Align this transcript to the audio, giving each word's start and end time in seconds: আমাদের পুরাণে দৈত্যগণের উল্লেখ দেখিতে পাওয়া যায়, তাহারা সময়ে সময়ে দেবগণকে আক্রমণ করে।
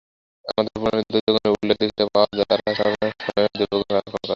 আমাদের 0.45 0.73
পুরাণে 0.75 1.03
দৈত্যগণের 1.05 1.53
উল্লেখ 1.55 1.75
দেখিতে 1.81 2.03
পাওয়া 2.13 2.27
যায়, 2.31 2.47
তাহারা 2.49 2.71
সময়ে 2.79 3.11
সময়ে 3.25 3.49
দেবগণকে 3.59 3.93
আক্রমণ 3.93 4.11
করে। 4.13 4.27